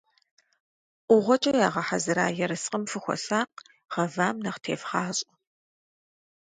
ӀугъуэкӀэ 1.13 1.51
ягъэхьэзыра 1.65 2.25
ерыскъым 2.43 2.83
фыхуэсакъ, 2.89 3.55
гъэвам 3.91 4.35
нэхъ 4.43 4.59
тевгъащӀэ. 4.63 5.31